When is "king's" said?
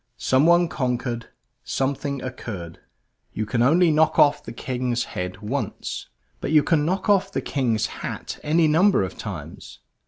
4.51-5.03, 7.39-7.85